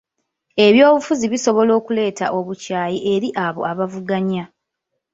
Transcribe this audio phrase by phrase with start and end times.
[0.65, 4.43] Ebyobufuzi bisobola okuleeta obukyayi eri abo abavuganya.